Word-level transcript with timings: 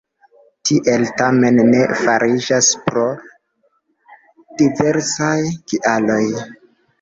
Tiel 0.67 1.03
tamen 1.17 1.59
ne 1.67 1.81
fariĝas, 1.99 2.69
pro 2.87 3.03
diversaj 4.63 5.37
kialoj. 5.73 6.19